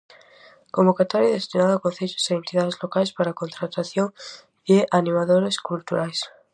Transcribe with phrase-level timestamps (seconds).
[0.77, 4.07] Convocatoria destinada a concellos e entidades locais para a contratación
[4.67, 6.19] de animadores culturais.